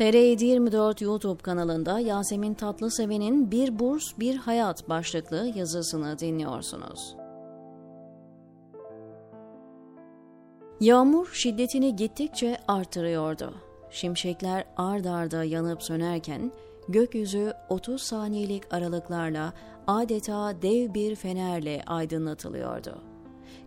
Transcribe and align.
TR724 0.00 1.04
YouTube 1.04 1.42
kanalında 1.42 2.00
Yasemin 2.00 2.54
Tatlıseven'in 2.54 3.50
Bir 3.50 3.78
Burs 3.78 4.18
Bir 4.18 4.36
Hayat 4.36 4.88
başlıklı 4.88 5.52
yazısını 5.56 6.18
dinliyorsunuz. 6.18 7.16
Yağmur 10.80 11.30
şiddetini 11.32 11.96
gittikçe 11.96 12.56
artırıyordu. 12.68 13.54
Şimşekler 13.90 14.64
ard 14.76 15.04
arda 15.04 15.44
yanıp 15.44 15.82
sönerken 15.82 16.52
gökyüzü 16.88 17.52
30 17.68 18.02
saniyelik 18.02 18.74
aralıklarla 18.74 19.52
adeta 19.86 20.62
dev 20.62 20.94
bir 20.94 21.14
fenerle 21.14 21.82
aydınlatılıyordu. 21.86 22.98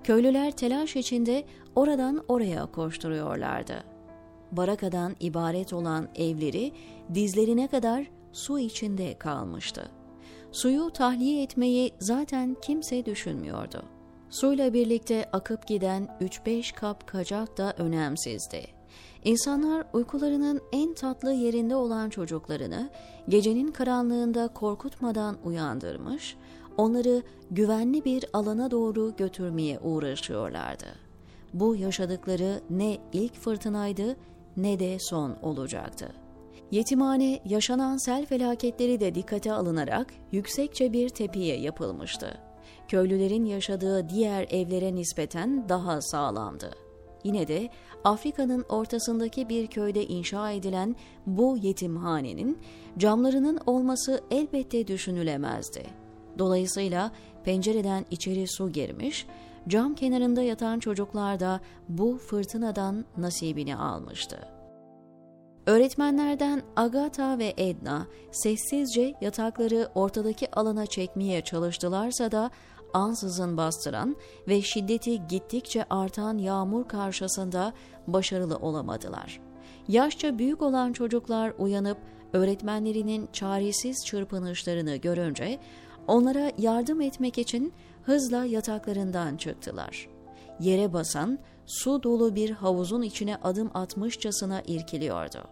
Köylüler 0.04 0.52
telaş 0.52 0.96
içinde 0.96 1.44
oradan 1.76 2.24
oraya 2.28 2.66
koşturuyorlardı 2.66 3.93
barakadan 4.58 5.16
ibaret 5.20 5.74
olan 5.74 6.08
evleri 6.16 6.72
dizlerine 7.14 7.68
kadar 7.68 8.08
su 8.32 8.60
içinde 8.60 9.18
kalmıştı. 9.18 9.92
Suyu 10.52 10.90
tahliye 10.90 11.44
etmeyi 11.44 11.94
zaten 12.00 12.56
kimse 12.62 13.06
düşünmüyordu. 13.06 13.84
Suyla 14.30 14.74
birlikte 14.74 15.30
akıp 15.32 15.68
giden 15.68 16.10
3-5 16.22 16.76
kap 16.76 17.08
kacak 17.08 17.58
da 17.58 17.74
önemsizdi. 17.78 18.68
İnsanlar 19.24 19.86
uykularının 19.94 20.62
en 20.72 20.94
tatlı 20.94 21.34
yerinde 21.34 21.76
olan 21.76 22.10
çocuklarını 22.10 22.90
gecenin 23.30 23.72
karanlığında 23.72 24.48
korkutmadan 24.48 25.38
uyandırmış, 25.44 26.36
onları 26.78 27.24
güvenli 27.52 28.06
bir 28.06 28.26
alana 28.34 28.72
doğru 28.72 29.16
götürmeye 29.16 29.80
uğraşıyorlardı. 29.80 30.86
Bu 31.54 31.76
yaşadıkları 31.76 32.62
ne 32.70 32.98
ilk 33.14 33.36
fırtınaydı 33.36 34.16
ne 34.58 34.80
de 34.80 34.98
son 35.00 35.38
olacaktı. 35.42 36.10
Yetimhane 36.72 37.40
yaşanan 37.46 37.98
sel 37.98 38.26
felaketleri 38.26 39.00
de 39.00 39.16
dikkate 39.16 39.54
alınarak 39.54 40.14
yüksekçe 40.32 40.94
bir 40.94 41.10
tepeye 41.10 41.60
yapılmıştı. 41.60 42.38
Köylülerin 42.88 43.46
yaşadığı 43.46 44.10
diğer 44.10 44.48
evlere 44.50 44.96
nispeten 44.96 45.70
daha 45.70 46.02
sağlamdı. 46.02 46.72
Yine 47.24 47.48
de 47.48 47.70
Afrika'nın 48.04 48.66
ortasındaki 48.70 49.50
bir 49.50 49.68
köyde 49.68 50.06
inşa 50.06 50.52
edilen 50.52 50.96
bu 51.26 51.58
yetimhanenin 51.58 52.60
camlarının 52.98 53.60
olması 53.66 54.24
elbette 54.32 54.88
düşünülemezdi. 54.88 55.84
Dolayısıyla 56.38 57.12
pencereden 57.44 58.06
içeri 58.12 58.48
su 58.48 58.72
girmiş, 58.72 59.26
cam 59.68 59.96
kenarında 59.96 60.42
yatan 60.42 60.80
çocuklar 60.80 61.40
da 61.40 61.60
bu 61.90 62.18
fırtınadan 62.18 63.06
nasibini 63.18 63.76
almıştı. 63.76 64.40
Öğretmenlerden 65.66 66.62
Agatha 66.76 67.40
ve 67.40 67.54
Edna 67.58 68.08
sessizce 68.32 69.14
yatakları 69.22 69.90
ortadaki 69.96 70.52
alana 70.52 70.86
çekmeye 70.86 71.42
çalıştılarsa 71.42 72.32
da 72.32 72.52
ansızın 72.94 73.58
bastıran 73.58 74.16
ve 74.48 74.62
şiddeti 74.62 75.28
gittikçe 75.28 75.86
artan 75.90 76.38
yağmur 76.38 76.88
karşısında 76.88 77.74
başarılı 78.08 78.58
olamadılar. 78.58 79.40
Yaşça 79.88 80.40
büyük 80.40 80.62
olan 80.62 80.94
çocuklar 80.94 81.54
uyanıp 81.58 81.98
öğretmenlerinin 82.34 83.30
çaresiz 83.34 84.06
çırpınışlarını 84.06 84.96
görünce 84.96 85.60
onlara 86.08 86.52
yardım 86.58 87.02
etmek 87.02 87.38
için 87.38 87.74
hızla 88.04 88.46
yataklarından 88.46 89.38
çıktılar. 89.38 90.10
Yere 90.60 90.94
basan, 90.94 91.40
su 91.66 92.04
dolu 92.04 92.36
bir 92.36 92.50
havuzun 92.50 93.02
içine 93.02 93.36
adım 93.36 93.72
atmışçasına 93.74 94.62
irkiliyordu. 94.62 95.44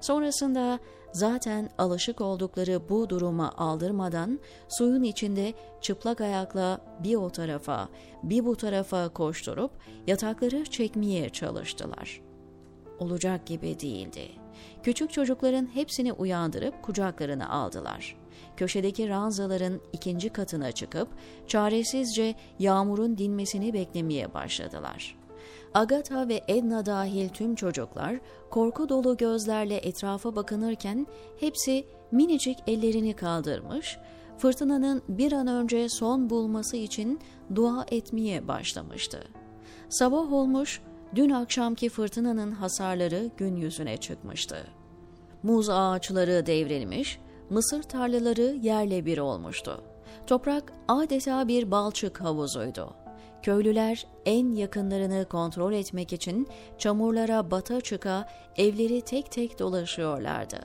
Sonrasında 0.00 0.78
zaten 1.12 1.70
alışık 1.78 2.20
oldukları 2.20 2.88
bu 2.88 3.10
duruma 3.10 3.52
aldırmadan 3.56 4.40
suyun 4.68 5.02
içinde 5.02 5.54
çıplak 5.80 6.20
ayakla 6.20 6.80
bir 7.04 7.14
o 7.14 7.30
tarafa 7.30 7.88
bir 8.22 8.44
bu 8.44 8.56
tarafa 8.56 9.08
koşturup 9.08 9.70
yatakları 10.06 10.64
çekmeye 10.64 11.30
çalıştılar. 11.30 12.20
Olacak 12.98 13.46
gibi 13.46 13.80
değildi. 13.80 14.28
Küçük 14.82 15.12
çocukların 15.12 15.74
hepsini 15.74 16.12
uyandırıp 16.12 16.82
kucaklarına 16.82 17.48
aldılar 17.48 18.17
köşedeki 18.56 19.08
ranzaların 19.08 19.80
ikinci 19.92 20.28
katına 20.28 20.72
çıkıp 20.72 21.08
çaresizce 21.46 22.34
yağmurun 22.58 23.18
dinmesini 23.18 23.72
beklemeye 23.72 24.34
başladılar. 24.34 25.18
Agatha 25.74 26.28
ve 26.28 26.40
Edna 26.48 26.86
dahil 26.86 27.28
tüm 27.28 27.54
çocuklar 27.54 28.20
korku 28.50 28.88
dolu 28.88 29.16
gözlerle 29.16 29.76
etrafa 29.76 30.36
bakınırken 30.36 31.06
hepsi 31.40 31.84
minicik 32.12 32.58
ellerini 32.66 33.16
kaldırmış, 33.16 33.98
fırtınanın 34.38 35.02
bir 35.08 35.32
an 35.32 35.46
önce 35.46 35.88
son 35.88 36.30
bulması 36.30 36.76
için 36.76 37.20
dua 37.54 37.86
etmeye 37.90 38.48
başlamıştı. 38.48 39.24
Sabah 39.88 40.32
olmuş, 40.32 40.80
dün 41.14 41.30
akşamki 41.30 41.88
fırtınanın 41.88 42.52
hasarları 42.52 43.30
gün 43.36 43.56
yüzüne 43.56 43.96
çıkmıştı. 43.96 44.66
Muz 45.42 45.68
ağaçları 45.68 46.46
devrilmiş, 46.46 47.18
mısır 47.50 47.82
tarlaları 47.82 48.58
yerle 48.62 49.06
bir 49.06 49.18
olmuştu. 49.18 49.80
Toprak 50.26 50.72
adeta 50.88 51.48
bir 51.48 51.70
balçık 51.70 52.20
havuzuydu. 52.20 52.94
Köylüler 53.42 54.06
en 54.26 54.52
yakınlarını 54.52 55.24
kontrol 55.24 55.72
etmek 55.72 56.12
için 56.12 56.48
çamurlara 56.78 57.50
bata 57.50 57.80
çıka 57.80 58.28
evleri 58.56 59.00
tek 59.00 59.32
tek 59.32 59.58
dolaşıyorlardı. 59.58 60.58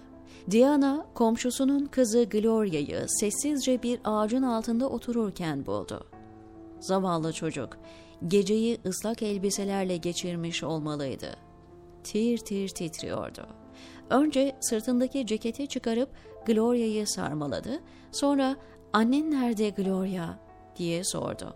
Diana 0.52 1.06
komşusunun 1.14 1.86
kızı 1.86 2.24
Gloria'yı 2.24 3.06
sessizce 3.08 3.84
bir 3.84 4.00
ağacın 4.04 4.44
altında 4.44 4.90
otururken 4.90 5.66
buldu. 5.66 6.08
Zavallı 6.80 7.34
çocuk 7.34 7.78
geceyi 8.28 8.80
ıslak 8.86 9.22
elbiselerle 9.24 9.98
geçirmiş 9.98 10.64
olmalıydı. 10.64 11.36
Tir 12.04 12.38
tir 12.38 12.70
titriyordu. 12.70 13.63
Önce 14.10 14.56
sırtındaki 14.60 15.28
ceketi 15.28 15.68
çıkarıp 15.68 16.10
Gloria'yı 16.46 17.08
sarmaladı. 17.08 17.80
Sonra 18.12 18.56
annen 18.94 19.32
nerede 19.32 19.70
Gloria 19.70 20.40
diye 20.76 21.04
sordu. 21.04 21.54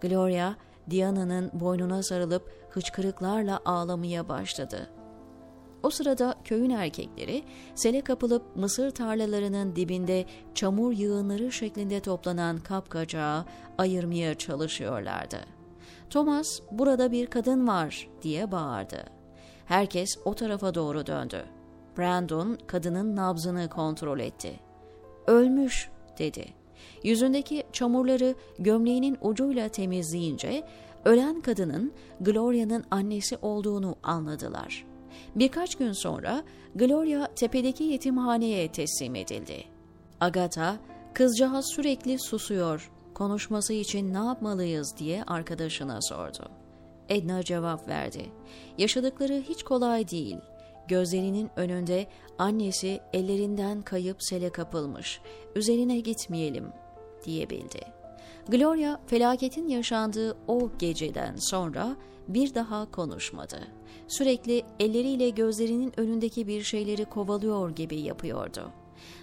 Gloria 0.00 0.54
Diana'nın 0.90 1.50
boynuna 1.52 2.02
sarılıp 2.02 2.52
hıçkırıklarla 2.70 3.60
ağlamaya 3.64 4.28
başladı. 4.28 4.90
O 5.82 5.90
sırada 5.90 6.34
köyün 6.44 6.70
erkekleri 6.70 7.44
sele 7.74 8.00
kapılıp 8.00 8.56
mısır 8.56 8.90
tarlalarının 8.90 9.76
dibinde 9.76 10.24
çamur 10.54 10.92
yığınları 10.92 11.52
şeklinde 11.52 12.00
toplanan 12.00 12.58
kapkacağı 12.58 13.44
ayırmaya 13.78 14.34
çalışıyorlardı. 14.34 15.36
Thomas 16.10 16.60
burada 16.70 17.12
bir 17.12 17.26
kadın 17.26 17.68
var 17.68 18.08
diye 18.22 18.52
bağırdı. 18.52 19.17
Herkes 19.68 20.18
o 20.24 20.34
tarafa 20.34 20.74
doğru 20.74 21.06
döndü. 21.06 21.44
Brandon 21.98 22.58
kadının 22.66 23.16
nabzını 23.16 23.68
kontrol 23.68 24.18
etti. 24.18 24.60
Ölmüş 25.26 25.90
dedi. 26.18 26.46
Yüzündeki 27.02 27.64
çamurları 27.72 28.34
gömleğinin 28.58 29.18
ucuyla 29.20 29.68
temizleyince 29.68 30.62
ölen 31.04 31.40
kadının 31.40 31.92
Gloria'nın 32.20 32.84
annesi 32.90 33.36
olduğunu 33.42 33.96
anladılar. 34.02 34.86
Birkaç 35.34 35.74
gün 35.74 35.92
sonra 35.92 36.42
Gloria 36.74 37.34
tepedeki 37.34 37.84
yetimhaneye 37.84 38.72
teslim 38.72 39.14
edildi. 39.14 39.64
Agatha, 40.20 40.76
kızcağız 41.14 41.66
sürekli 41.74 42.18
susuyor, 42.18 42.90
konuşması 43.14 43.72
için 43.72 44.14
ne 44.14 44.18
yapmalıyız 44.18 44.94
diye 44.98 45.24
arkadaşına 45.24 46.02
sordu. 46.02 46.50
Edna 47.08 47.42
cevap 47.42 47.88
verdi. 47.88 48.22
Yaşadıkları 48.78 49.42
hiç 49.48 49.62
kolay 49.62 50.08
değil. 50.08 50.36
Gözlerinin 50.88 51.50
önünde 51.56 52.06
annesi 52.38 53.00
ellerinden 53.12 53.82
kayıp 53.82 54.22
sele 54.22 54.50
kapılmış. 54.50 55.20
Üzerine 55.54 56.00
gitmeyelim 56.00 56.72
diyebildi. 57.24 57.80
Gloria 58.48 59.00
felaketin 59.06 59.68
yaşandığı 59.68 60.36
o 60.46 60.70
geceden 60.78 61.36
sonra 61.36 61.96
bir 62.28 62.54
daha 62.54 62.90
konuşmadı. 62.90 63.58
Sürekli 64.08 64.62
elleriyle 64.80 65.30
gözlerinin 65.30 66.00
önündeki 66.00 66.46
bir 66.46 66.62
şeyleri 66.62 67.04
kovalıyor 67.04 67.70
gibi 67.70 68.00
yapıyordu. 68.00 68.72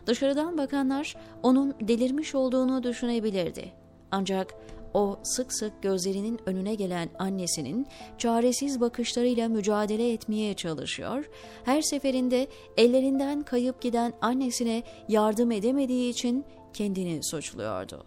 Dışarıdan 0.06 0.58
bakanlar 0.58 1.16
onun 1.44 1.74
delirmiş 1.82 2.36
olduğunu 2.36 2.84
düşünebilirdi. 2.84 3.72
Ancak 4.12 4.56
o 4.96 5.20
sık 5.24 5.54
sık 5.54 5.82
gözlerinin 5.82 6.40
önüne 6.46 6.76
gelen 6.76 7.10
annesinin 7.20 7.88
çaresiz 8.18 8.82
bakışlarıyla 8.82 9.50
mücadele 9.50 10.14
etmeye 10.14 10.54
çalışıyor, 10.54 11.30
her 11.64 11.82
seferinde 11.82 12.48
ellerinden 12.78 13.42
kayıp 13.42 13.82
giden 13.82 14.14
annesine 14.22 14.84
yardım 15.08 15.52
edemediği 15.52 16.10
için 16.10 16.46
kendini 16.74 17.24
suçluyordu. 17.24 18.06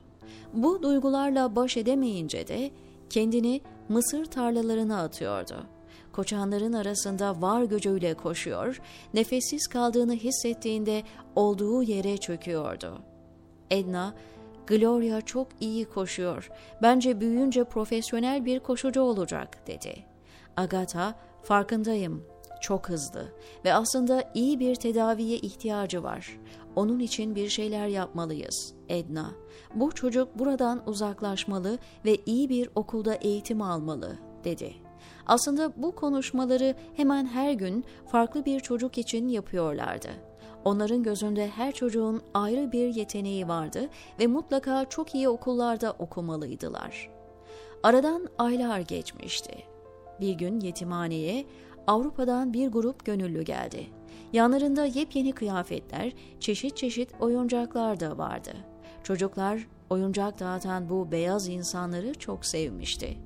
Bu 0.52 0.82
duygularla 0.82 1.56
baş 1.56 1.76
edemeyince 1.76 2.48
de 2.48 2.70
kendini 3.10 3.60
mısır 3.88 4.24
tarlalarına 4.24 5.02
atıyordu. 5.02 5.66
koçanların 6.12 6.72
arasında 6.72 7.42
var 7.42 7.62
gücüyle 7.62 8.14
koşuyor, 8.14 8.80
nefessiz 9.14 9.66
kaldığını 9.66 10.14
hissettiğinde 10.14 11.02
olduğu 11.36 11.82
yere 11.82 12.16
çöküyordu. 12.16 12.98
Edna, 13.70 14.14
Gloria 14.68 15.20
çok 15.20 15.48
iyi 15.60 15.84
koşuyor. 15.84 16.50
Bence 16.82 17.20
büyüyünce 17.20 17.64
profesyonel 17.64 18.44
bir 18.44 18.60
koşucu 18.60 19.00
olacak, 19.00 19.66
dedi. 19.66 20.04
Agatha, 20.56 21.14
farkındayım. 21.42 22.24
Çok 22.60 22.88
hızlı 22.88 23.32
ve 23.64 23.74
aslında 23.74 24.30
iyi 24.34 24.60
bir 24.60 24.74
tedaviye 24.74 25.36
ihtiyacı 25.36 26.02
var. 26.02 26.38
Onun 26.76 26.98
için 26.98 27.34
bir 27.34 27.48
şeyler 27.48 27.86
yapmalıyız, 27.86 28.74
Edna. 28.88 29.30
Bu 29.74 29.92
çocuk 29.92 30.38
buradan 30.38 30.88
uzaklaşmalı 30.88 31.78
ve 32.04 32.16
iyi 32.26 32.48
bir 32.48 32.70
okulda 32.74 33.14
eğitim 33.14 33.62
almalı, 33.62 34.18
dedi. 34.44 34.74
Aslında 35.26 35.72
bu 35.76 35.94
konuşmaları 35.94 36.74
hemen 36.96 37.26
her 37.26 37.52
gün 37.52 37.84
farklı 38.06 38.44
bir 38.44 38.60
çocuk 38.60 38.98
için 38.98 39.28
yapıyorlardı. 39.28 40.27
Onların 40.64 41.02
gözünde 41.02 41.48
her 41.48 41.72
çocuğun 41.72 42.22
ayrı 42.34 42.72
bir 42.72 42.94
yeteneği 42.94 43.48
vardı 43.48 43.88
ve 44.20 44.26
mutlaka 44.26 44.84
çok 44.84 45.14
iyi 45.14 45.28
okullarda 45.28 45.92
okumalıydılar. 45.98 47.10
Aradan 47.82 48.28
aylar 48.38 48.80
geçmişti. 48.80 49.52
Bir 50.20 50.32
gün 50.32 50.60
yetimhaneye 50.60 51.46
Avrupa'dan 51.86 52.52
bir 52.52 52.68
grup 52.68 53.04
gönüllü 53.04 53.42
geldi. 53.42 53.86
Yanlarında 54.32 54.84
yepyeni 54.84 55.32
kıyafetler, 55.32 56.12
çeşit 56.40 56.76
çeşit 56.76 57.10
oyuncaklar 57.20 58.00
da 58.00 58.18
vardı. 58.18 58.50
Çocuklar 59.02 59.66
oyuncak 59.90 60.40
dağıtan 60.40 60.88
bu 60.88 61.12
beyaz 61.12 61.48
insanları 61.48 62.14
çok 62.14 62.46
sevmişti. 62.46 63.18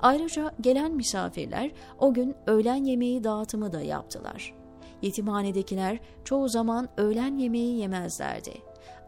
Ayrıca 0.00 0.54
gelen 0.60 0.92
misafirler 0.92 1.70
o 1.98 2.14
gün 2.14 2.34
öğlen 2.46 2.84
yemeği 2.84 3.24
dağıtımı 3.24 3.72
da 3.72 3.80
yaptılar. 3.80 4.59
Yetimhanedekiler 5.02 5.98
çoğu 6.24 6.48
zaman 6.48 6.88
öğlen 6.96 7.38
yemeği 7.38 7.78
yemezlerdi. 7.78 8.52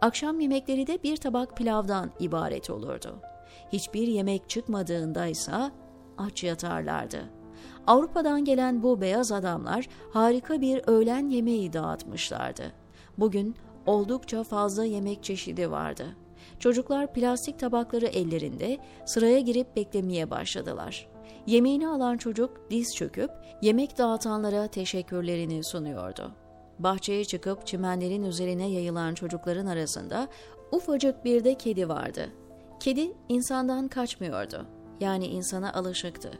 Akşam 0.01 0.41
yemekleri 0.41 0.87
de 0.87 1.03
bir 1.03 1.17
tabak 1.17 1.57
pilavdan 1.57 2.11
ibaret 2.21 2.71
olurdu. 2.71 3.17
Hiçbir 3.73 4.09
yemek 4.09 4.49
çıkmadığında 4.49 5.27
ise 5.27 5.53
aç 6.19 6.45
yatarlardı. 6.45 7.31
Avrupa'dan 7.87 8.45
gelen 8.45 8.83
bu 8.83 9.01
beyaz 9.01 9.33
adamlar 9.33 9.89
harika 10.13 10.61
bir 10.61 10.83
öğlen 10.87 11.29
yemeği 11.29 11.73
dağıtmışlardı. 11.73 12.73
Bugün 13.19 13.57
oldukça 13.87 14.45
fazla 14.45 14.85
yemek 14.85 15.23
çeşidi 15.23 15.71
vardı. 15.71 16.17
Çocuklar 16.59 17.13
plastik 17.13 17.59
tabakları 17.59 18.07
ellerinde 18.07 18.79
sıraya 19.07 19.41
girip 19.41 19.77
beklemeye 19.77 20.31
başladılar. 20.31 21.12
Yemeğini 21.47 21.89
alan 21.89 22.17
çocuk 22.17 22.71
diz 22.71 22.95
çöküp 22.95 23.31
yemek 23.63 23.99
dağıtanlara 23.99 24.67
teşekkürlerini 24.67 25.65
sunuyordu. 25.65 26.33
Bahçeye 26.79 27.25
çıkıp 27.25 27.67
çimenlerin 27.67 28.23
üzerine 28.23 28.71
yayılan 28.71 29.15
çocukların 29.15 29.67
arasında 29.67 30.29
ufacık 30.73 31.25
bir 31.25 31.45
de 31.45 31.55
kedi 31.55 31.89
vardı. 31.89 32.29
Kedi 32.81 33.13
insandan 33.29 33.89
kaçmıyordu. 33.89 34.67
Yani 35.01 35.27
insana 35.27 35.73
alışıktı. 35.73 36.31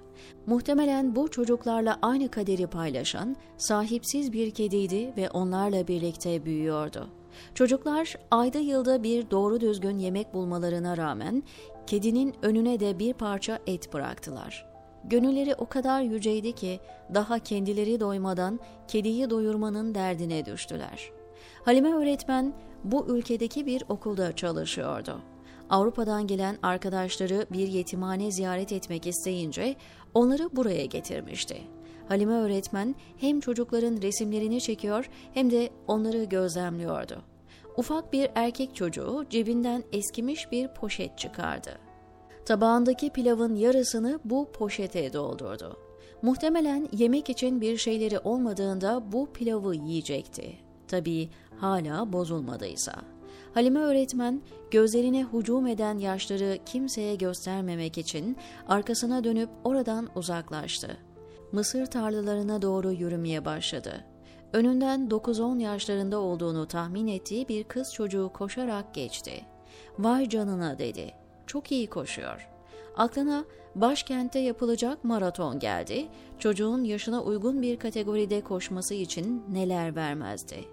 Muhtemelen 0.47 1.17
bu 1.17 1.31
çocuklarla 1.31 1.99
aynı 2.03 2.31
kaderi 2.31 2.67
paylaşan 2.67 3.37
sahipsiz 3.57 4.33
bir 4.33 4.51
kediydi 4.51 5.13
ve 5.17 5.31
onlarla 5.31 5.89
birlikte 5.89 6.45
büyüyordu. 6.45 7.09
Çocuklar 7.55 8.15
ayda 8.31 8.59
yılda 8.59 9.03
bir 9.03 9.31
doğru 9.31 9.61
düzgün 9.61 9.99
yemek 9.99 10.35
bulmalarına 10.35 10.97
rağmen 10.97 11.43
kedinin 11.87 12.35
önüne 12.43 12.81
de 12.81 12.99
bir 12.99 13.15
parça 13.15 13.59
et 13.67 13.93
bıraktılar. 13.93 14.72
Gönülleri 15.05 15.55
o 15.55 15.69
kadar 15.69 16.03
yüceydi 16.03 16.53
ki 16.53 16.81
daha 17.15 17.39
kendileri 17.39 18.01
doymadan 18.01 18.61
kediyi 18.89 19.31
doyurmanın 19.31 19.95
derdine 19.95 20.47
düştüler. 20.47 21.11
Halime 21.65 21.93
öğretmen 21.95 22.55
bu 22.85 23.17
ülkedeki 23.17 23.67
bir 23.67 23.85
okulda 23.89 24.33
çalışıyordu. 24.33 25.21
Avrupa'dan 25.71 26.27
gelen 26.27 26.59
arkadaşları 26.63 27.47
bir 27.53 27.69
yetimhane 27.69 28.31
ziyaret 28.31 28.73
etmek 28.73 29.07
isteyince 29.07 29.77
onları 30.15 30.57
buraya 30.57 30.87
getirmişti. 30.87 31.57
Halime 32.09 32.33
öğretmen 32.33 32.95
hem 33.17 33.41
çocukların 33.41 34.03
resimlerini 34.03 34.61
çekiyor 34.61 35.09
hem 35.35 35.51
de 35.51 35.71
onları 35.87 36.25
gözlemliyordu. 36.25 37.23
Ufak 37.77 38.13
bir 38.13 38.31
erkek 38.35 38.75
çocuğu 38.75 39.25
cebinden 39.31 39.85
eskimiş 39.93 40.53
bir 40.53 40.69
poşet 40.69 41.19
çıkardı. 41.19 41.92
Tabağındaki 42.47 43.11
pilavın 43.11 43.55
yarısını 43.55 44.21
bu 44.25 44.53
poşete 44.53 45.13
doldurdu. 45.13 45.77
Muhtemelen 46.23 46.89
yemek 46.93 47.31
için 47.31 47.61
bir 47.61 47.77
şeyleri 47.77 48.19
olmadığında 48.19 49.13
bu 49.13 49.33
pilavı 49.33 49.75
yiyecekti. 49.75 50.57
Tabii 50.89 51.31
hala 51.57 52.13
bozulmadıysa. 52.13 52.93
Halime 53.55 53.81
öğretmen 53.81 54.43
gözlerine 54.71 55.27
hücum 55.33 55.67
eden 55.67 55.99
yaşları 55.99 56.59
kimseye 56.67 57.15
göstermemek 57.15 57.99
için 57.99 58.37
arkasına 58.69 59.25
dönüp 59.25 59.49
oradan 59.65 60.09
uzaklaştı. 60.15 60.97
Mısır 61.53 61.87
tarlalarına 61.87 62.63
doğru 62.63 62.93
yürümeye 62.93 63.45
başladı. 63.45 64.05
Önünden 64.53 65.09
9-10 65.09 65.63
yaşlarında 65.63 66.19
olduğunu 66.19 66.69
tahmin 66.69 67.07
ettiği 67.07 67.49
bir 67.49 67.65
kız 67.65 67.95
çocuğu 67.95 68.31
koşarak 68.35 68.95
geçti. 68.95 69.33
Vay 69.99 70.29
canına 70.29 70.79
dedi. 70.79 71.22
Çok 71.53 71.73
iyi 71.73 71.87
koşuyor. 71.87 72.49
Aklına 72.97 73.45
başkentte 73.75 74.39
yapılacak 74.39 75.05
maraton 75.05 75.59
geldi. 75.59 76.09
Çocuğun 76.39 76.85
yaşına 76.85 77.23
uygun 77.23 77.63
bir 77.63 77.79
kategoride 77.79 78.41
koşması 78.41 78.95
için 78.95 79.43
neler 79.51 79.97
vermezdi. 79.97 80.65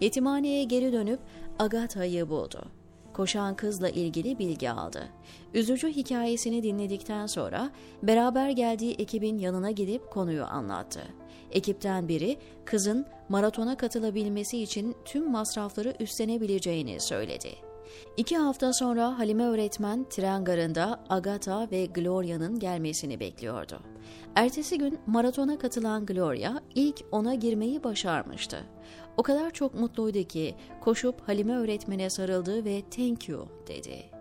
Yetimhaneye 0.00 0.64
geri 0.64 0.92
dönüp 0.92 1.20
Agatha'yı 1.58 2.28
buldu. 2.28 2.64
Koşan 3.12 3.56
kızla 3.56 3.88
ilgili 3.88 4.38
bilgi 4.38 4.70
aldı. 4.70 5.08
Üzücü 5.54 5.88
hikayesini 5.88 6.62
dinledikten 6.62 7.26
sonra 7.26 7.70
beraber 8.02 8.50
geldiği 8.50 8.94
ekibin 8.94 9.38
yanına 9.38 9.70
gidip 9.70 10.10
konuyu 10.10 10.44
anlattı. 10.44 11.02
Ekipten 11.50 12.08
biri 12.08 12.38
kızın 12.64 13.06
maratona 13.28 13.76
katılabilmesi 13.76 14.62
için 14.62 14.96
tüm 15.04 15.30
masrafları 15.30 15.94
üstlenebileceğini 16.00 17.00
söyledi. 17.00 17.75
İki 18.16 18.36
hafta 18.36 18.72
sonra 18.72 19.18
Halime 19.18 19.44
öğretmen 19.44 20.06
tren 20.10 20.44
garında 20.44 21.04
Agatha 21.08 21.70
ve 21.70 21.86
Gloria'nın 21.86 22.58
gelmesini 22.58 23.20
bekliyordu. 23.20 23.80
Ertesi 24.34 24.78
gün 24.78 24.98
maratona 25.06 25.58
katılan 25.58 26.06
Gloria 26.06 26.60
ilk 26.74 27.04
ona 27.12 27.34
girmeyi 27.34 27.84
başarmıştı. 27.84 28.64
O 29.16 29.22
kadar 29.22 29.50
çok 29.50 29.74
mutluydu 29.74 30.22
ki 30.22 30.54
koşup 30.80 31.28
Halime 31.28 31.56
öğretmene 31.56 32.10
sarıldı 32.10 32.64
ve 32.64 32.82
thank 32.90 33.28
you 33.28 33.48
dedi. 33.68 34.16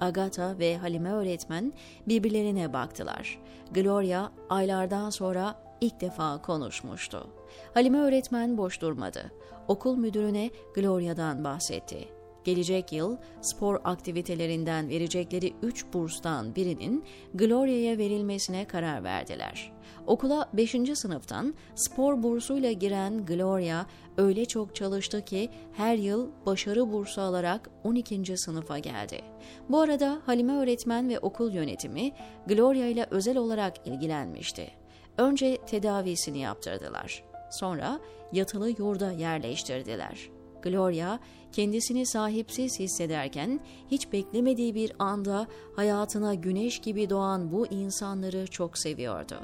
Agatha 0.00 0.58
ve 0.58 0.76
Halime 0.76 1.12
öğretmen 1.12 1.72
birbirlerine 2.08 2.72
baktılar. 2.72 3.38
Gloria 3.74 4.32
aylardan 4.48 5.10
sonra 5.10 5.54
ilk 5.80 6.00
defa 6.00 6.42
konuşmuştu. 6.42 7.26
Halime 7.74 7.98
öğretmen 7.98 8.58
boş 8.58 8.80
durmadı. 8.80 9.32
Okul 9.68 9.96
müdürüne 9.96 10.50
Gloria'dan 10.74 11.44
bahsetti. 11.44 12.15
Gelecek 12.46 12.92
yıl 12.92 13.16
spor 13.40 13.80
aktivitelerinden 13.84 14.88
verecekleri 14.88 15.54
3 15.62 15.92
burstan 15.92 16.54
birinin 16.54 17.04
Gloria'ya 17.34 17.98
verilmesine 17.98 18.64
karar 18.64 19.04
verdiler. 19.04 19.72
Okula 20.06 20.48
5. 20.52 20.76
sınıftan 20.94 21.54
spor 21.74 22.22
bursuyla 22.22 22.72
giren 22.72 23.26
Gloria 23.26 23.86
öyle 24.16 24.44
çok 24.44 24.74
çalıştı 24.74 25.24
ki 25.24 25.50
her 25.72 25.96
yıl 25.96 26.30
başarı 26.46 26.92
bursu 26.92 27.20
alarak 27.20 27.70
12. 27.84 28.36
sınıfa 28.36 28.78
geldi. 28.78 29.20
Bu 29.68 29.80
arada 29.80 30.20
Halime 30.26 30.52
öğretmen 30.52 31.08
ve 31.08 31.18
okul 31.18 31.52
yönetimi 31.52 32.12
Gloria 32.46 32.86
ile 32.86 33.06
özel 33.10 33.36
olarak 33.36 33.86
ilgilenmişti. 33.86 34.70
Önce 35.18 35.56
tedavisini 35.56 36.38
yaptırdılar. 36.38 37.24
Sonra 37.50 38.00
yatılı 38.32 38.70
yurda 38.70 39.12
yerleştirdiler. 39.12 40.35
Gloria 40.62 41.18
kendisini 41.52 42.06
sahipsiz 42.06 42.80
hissederken 42.80 43.60
hiç 43.90 44.12
beklemediği 44.12 44.74
bir 44.74 44.92
anda 44.98 45.46
hayatına 45.76 46.34
güneş 46.34 46.78
gibi 46.78 47.10
doğan 47.10 47.52
bu 47.52 47.66
insanları 47.66 48.46
çok 48.46 48.78
seviyordu. 48.78 49.34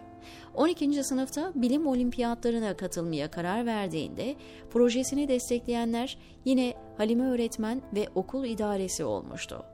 12. 0.54 1.04
sınıfta 1.04 1.52
bilim 1.54 1.86
olimpiyatlarına 1.86 2.76
katılmaya 2.76 3.30
karar 3.30 3.66
verdiğinde 3.66 4.36
projesini 4.70 5.28
destekleyenler 5.28 6.18
yine 6.44 6.74
Halime 6.96 7.24
öğretmen 7.24 7.82
ve 7.94 8.08
okul 8.14 8.44
idaresi 8.44 9.04
olmuştu. 9.04 9.64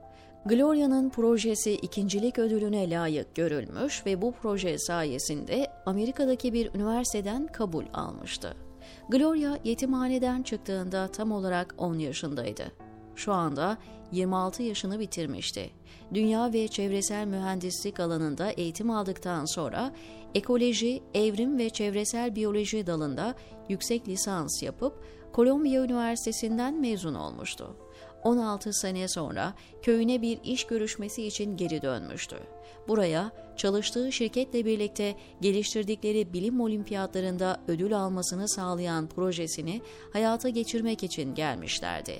Gloria'nın 0.45 1.09
projesi 1.09 1.73
ikincilik 1.73 2.39
ödülüne 2.39 2.89
layık 2.89 3.35
görülmüş 3.35 4.05
ve 4.05 4.21
bu 4.21 4.31
proje 4.31 4.77
sayesinde 4.77 5.67
Amerika'daki 5.85 6.53
bir 6.53 6.73
üniversiteden 6.73 7.47
kabul 7.47 7.83
almıştı. 7.93 8.68
Gloria 9.09 9.57
yetimhaneden 9.63 10.43
çıktığında 10.43 11.07
tam 11.07 11.31
olarak 11.31 11.75
10 11.77 11.97
yaşındaydı. 11.97 12.71
şu 13.15 13.33
anda 13.33 13.77
26 14.11 14.63
yaşını 14.63 14.99
bitirmişti. 14.99 15.69
Dünya 16.13 16.53
ve 16.53 16.67
çevresel 16.67 17.27
mühendislik 17.27 17.99
alanında 17.99 18.51
eğitim 18.51 18.91
aldıktan 18.91 19.45
sonra 19.45 19.93
ekoloji, 20.35 21.03
evrim 21.13 21.57
ve 21.57 21.69
çevresel 21.69 22.35
biyoloji 22.35 22.87
dalında 22.87 23.35
yüksek 23.69 24.07
lisans 24.07 24.63
yapıp 24.63 25.03
Kolombiya 25.33 25.83
Üniversitesi'nden 25.83 26.81
mezun 26.81 27.13
olmuştu. 27.13 27.75
16 28.23 28.73
sene 28.73 29.07
sonra 29.07 29.53
köyüne 29.81 30.21
bir 30.21 30.39
iş 30.43 30.67
görüşmesi 30.67 31.27
için 31.27 31.57
geri 31.57 31.81
dönmüştü. 31.81 32.37
Buraya 32.87 33.31
çalıştığı 33.57 34.11
şirketle 34.11 34.65
birlikte 34.65 35.15
geliştirdikleri 35.41 36.33
bilim 36.33 36.61
olimpiyatlarında 36.61 37.61
ödül 37.67 37.97
almasını 37.97 38.49
sağlayan 38.49 39.07
projesini 39.07 39.81
hayata 40.13 40.49
geçirmek 40.49 41.03
için 41.03 41.35
gelmişlerdi. 41.35 42.15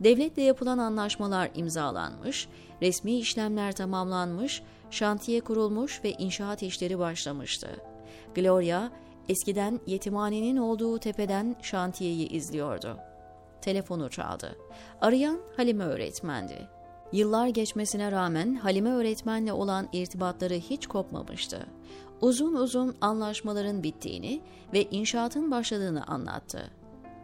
Devletle 0.00 0.42
yapılan 0.42 0.78
anlaşmalar 0.78 1.50
imzalanmış, 1.54 2.48
resmi 2.82 3.18
işlemler 3.18 3.72
tamamlanmış, 3.72 4.62
şantiye 4.90 5.40
kurulmuş 5.40 6.04
ve 6.04 6.12
inşaat 6.12 6.62
işleri 6.62 6.98
başlamıştı. 6.98 7.68
Gloria, 8.34 8.90
eskiden 9.28 9.80
yetimhanenin 9.86 10.56
olduğu 10.56 10.98
tepeden 10.98 11.56
şantiyeyi 11.62 12.28
izliyordu. 12.28 13.11
Telefonu 13.62 14.10
çaldı. 14.10 14.56
Arayan 15.00 15.38
Halime 15.56 15.84
öğretmendi. 15.84 16.68
Yıllar 17.12 17.46
geçmesine 17.46 18.12
rağmen 18.12 18.54
Halime 18.54 18.90
öğretmenle 18.90 19.52
olan 19.52 19.88
irtibatları 19.92 20.54
hiç 20.54 20.86
kopmamıştı. 20.86 21.66
Uzun 22.20 22.54
uzun 22.54 22.96
anlaşmaların 23.00 23.82
bittiğini 23.82 24.40
ve 24.72 24.82
inşaatın 24.82 25.50
başladığını 25.50 26.06
anlattı. 26.06 26.70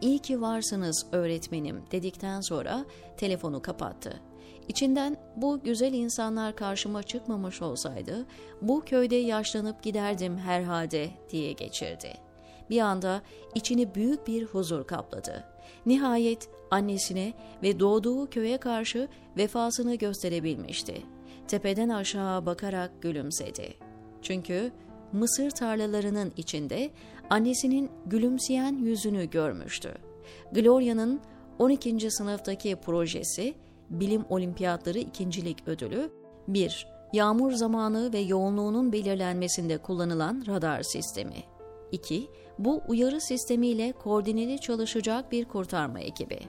İyi 0.01 0.19
ki 0.19 0.41
varsınız 0.41 1.05
öğretmenim 1.11 1.83
dedikten 1.91 2.41
sonra 2.41 2.85
telefonu 3.17 3.61
kapattı. 3.61 4.21
İçinden 4.67 5.17
bu 5.35 5.59
güzel 5.63 5.93
insanlar 5.93 6.55
karşıma 6.55 7.03
çıkmamış 7.03 7.61
olsaydı 7.61 8.25
bu 8.61 8.81
köyde 8.85 9.15
yaşlanıp 9.15 9.83
giderdim 9.83 10.37
herhalde 10.37 11.09
diye 11.29 11.53
geçirdi. 11.53 12.28
Bir 12.69 12.81
anda 12.81 13.21
içini 13.55 13.95
büyük 13.95 14.27
bir 14.27 14.45
huzur 14.45 14.83
kapladı. 14.87 15.43
Nihayet 15.85 16.49
annesine 16.71 17.33
ve 17.63 17.79
doğduğu 17.79 18.29
köye 18.29 18.57
karşı 18.57 19.07
vefasını 19.37 19.95
gösterebilmişti. 19.95 21.01
Tepeden 21.47 21.89
aşağı 21.89 22.45
bakarak 22.45 23.01
gülümsedi. 23.01 23.73
Çünkü 24.21 24.71
mısır 25.11 25.49
tarlalarının 25.51 26.33
içinde 26.37 26.89
annesinin 27.29 27.89
gülümseyen 28.05 28.75
yüzünü 28.75 29.29
görmüştü. 29.29 29.93
Gloria'nın 30.51 31.21
12. 31.59 32.11
sınıftaki 32.11 32.75
projesi 32.75 33.53
Bilim 33.89 34.25
Olimpiyatları 34.29 34.99
ikincilik 34.99 35.67
ödülü 35.67 36.11
1. 36.47 36.87
Yağmur 37.13 37.51
zamanı 37.51 38.13
ve 38.13 38.19
yoğunluğunun 38.19 38.91
belirlenmesinde 38.91 39.77
kullanılan 39.77 40.43
radar 40.47 40.83
sistemi. 40.83 41.58
2. 41.91 42.29
Bu 42.59 42.81
uyarı 42.87 43.21
sistemiyle 43.21 43.91
koordineli 43.91 44.61
çalışacak 44.61 45.31
bir 45.31 45.45
kurtarma 45.45 45.99
ekibi. 45.99 46.39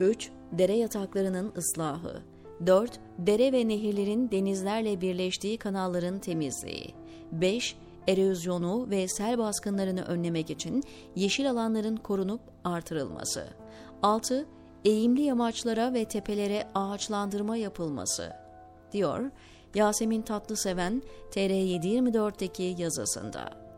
3. 0.00 0.30
Dere 0.52 0.76
yataklarının 0.76 1.52
ıslahı. 1.56 2.22
4. 2.66 3.00
Dere 3.18 3.52
ve 3.52 3.68
nehirlerin 3.68 4.30
denizlerle 4.30 5.00
birleştiği 5.00 5.58
kanalların 5.58 6.18
temizliği. 6.18 6.94
5. 7.32 7.76
Erozyonu 8.08 8.90
ve 8.90 9.08
sel 9.08 9.38
baskınlarını 9.38 10.02
önlemek 10.02 10.50
için 10.50 10.82
yeşil 11.16 11.50
alanların 11.50 11.96
korunup 11.96 12.40
artırılması. 12.64 13.46
6. 14.02 14.46
Eğimli 14.84 15.22
yamaçlara 15.22 15.94
ve 15.94 16.04
tepelere 16.04 16.68
ağaçlandırma 16.74 17.56
yapılması. 17.56 18.32
Diyor 18.92 19.30
Yasemin 19.74 20.22
Tatlıseven 20.22 21.02
TR724'deki 21.30 22.74
yazısında. 22.78 23.69